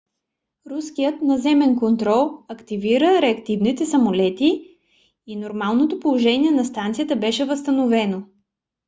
руският 0.67 1.21
наземен 1.21 1.75
контрол 1.75 2.31
активира 2.47 3.21
реактивните 3.21 3.85
самолети 3.85 4.67
и 5.27 5.35
нормалното 5.35 5.99
положение 5.99 6.51
на 6.51 6.65
станцията 6.65 7.15
беше 7.15 7.45
възстановено 7.45 8.23